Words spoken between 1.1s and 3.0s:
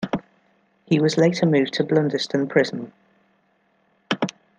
later moved to Blundeston Prison.